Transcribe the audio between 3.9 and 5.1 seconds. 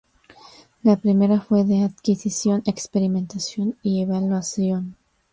evaluación.